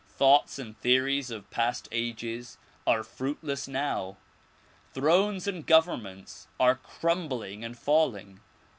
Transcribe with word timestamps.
Thoughts 0.17 0.57
and 0.57 0.75
theories 0.79 1.29
of 1.29 1.51
past 1.51 1.87
ages 1.91 2.57
are 2.87 3.03
fruitless 3.03 3.67
now. 3.67 4.17
Thrones 4.95 5.45
and 5.45 5.63
governments 5.63 6.47
are 6.59 6.73
crumbling 6.73 7.63
and 7.63 7.77
falling. 7.77 8.39